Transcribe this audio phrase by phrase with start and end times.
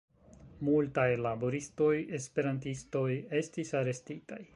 [0.69, 3.05] Multaj laboristoj-esperantistoj
[3.41, 4.41] estis arestitaj.